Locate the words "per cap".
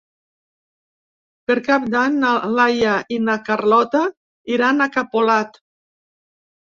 1.51-1.85